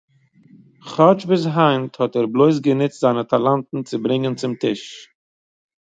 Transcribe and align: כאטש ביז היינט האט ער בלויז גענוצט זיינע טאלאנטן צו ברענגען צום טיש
כאטש 0.91 1.21
ביז 1.29 1.43
היינט 1.55 1.93
האט 1.99 2.13
ער 2.17 2.25
בלויז 2.33 2.57
גענוצט 2.65 2.99
זיינע 3.01 3.23
טאלאנטן 3.31 3.79
צו 3.87 3.97
ברענגען 4.03 4.35
צום 4.39 4.53
טיש 4.61 4.81